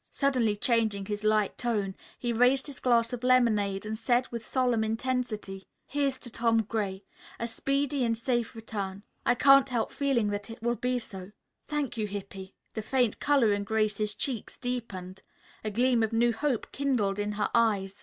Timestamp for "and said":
3.85-4.27